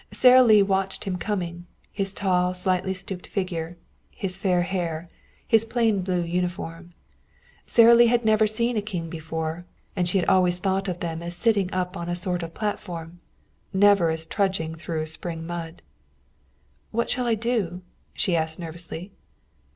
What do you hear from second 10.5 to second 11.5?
thought of them as